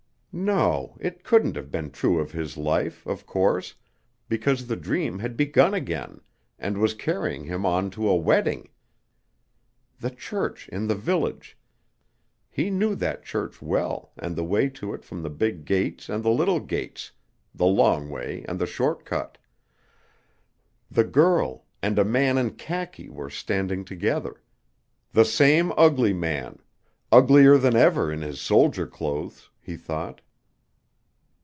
[0.33, 3.75] No, it couldn't have been true of his life, of course,
[4.29, 6.21] because the dream had begun again,
[6.57, 8.69] and was carrying him on to a wedding.
[9.99, 11.57] The church in the village...
[12.49, 16.23] (he knew that church well, and the way to it from the big gates and
[16.23, 17.11] the little gates;
[17.53, 19.37] the long way and the short cut)...
[20.89, 24.41] The girl, and a man in khaki were standing together...
[25.11, 26.59] the same ugly man,
[27.11, 30.19] uglier than ever in his soldier clothes, he thought.